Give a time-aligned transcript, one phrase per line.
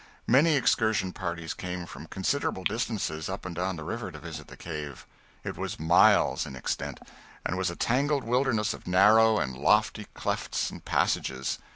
[0.25, 4.57] Many excursion parties came from considerable distances up and down the river to visit the
[4.57, 5.05] cave.
[5.43, 6.99] It was miles in extent,
[7.45, 11.59] and was a tangled wilderness of narrow and lofty clefts and passages.